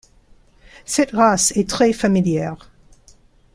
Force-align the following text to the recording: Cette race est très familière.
Cette 0.83 1.11
race 1.11 1.55
est 1.55 1.69
très 1.69 1.93
familière. 1.93 2.71